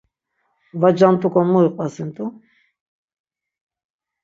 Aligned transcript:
Va 0.81 0.89
cant̆uǩon 0.97 1.47
mu 1.51 1.59
iqvasint̆u. 1.67 2.25